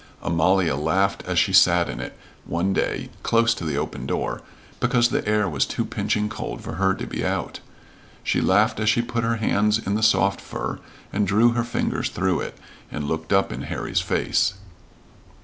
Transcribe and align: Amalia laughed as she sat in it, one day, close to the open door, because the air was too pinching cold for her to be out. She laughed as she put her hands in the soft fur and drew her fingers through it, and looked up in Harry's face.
Amalia 0.23 0.75
laughed 0.75 1.23
as 1.27 1.37
she 1.37 1.53
sat 1.53 1.87
in 1.87 1.99
it, 2.01 2.17
one 2.45 2.73
day, 2.73 3.11
close 3.21 3.53
to 3.53 3.63
the 3.63 3.77
open 3.77 4.07
door, 4.07 4.41
because 4.79 5.09
the 5.09 5.23
air 5.27 5.47
was 5.47 5.63
too 5.63 5.85
pinching 5.85 6.27
cold 6.27 6.63
for 6.63 6.73
her 6.81 6.95
to 6.95 7.05
be 7.05 7.23
out. 7.23 7.59
She 8.23 8.41
laughed 8.41 8.79
as 8.79 8.89
she 8.89 9.03
put 9.03 9.23
her 9.23 9.35
hands 9.35 9.77
in 9.77 9.93
the 9.93 10.01
soft 10.01 10.41
fur 10.41 10.79
and 11.13 11.27
drew 11.27 11.49
her 11.51 11.63
fingers 11.63 12.09
through 12.09 12.39
it, 12.39 12.57
and 12.91 13.07
looked 13.07 13.31
up 13.31 13.51
in 13.51 13.61
Harry's 13.61 14.01
face. 14.01 14.55